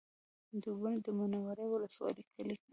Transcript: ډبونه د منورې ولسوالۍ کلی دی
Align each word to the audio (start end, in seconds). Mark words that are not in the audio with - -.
ډبونه 0.63 0.99
د 1.05 1.07
منورې 1.17 1.65
ولسوالۍ 1.69 2.23
کلی 2.35 2.55
دی 2.59 2.65